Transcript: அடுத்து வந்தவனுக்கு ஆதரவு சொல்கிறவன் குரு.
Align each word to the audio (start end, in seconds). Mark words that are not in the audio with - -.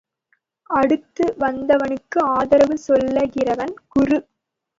அடுத்து 0.69 1.35
வந்தவனுக்கு 1.37 2.19
ஆதரவு 2.31 2.77
சொல்கிறவன் 2.87 3.75
குரு. 3.87 4.17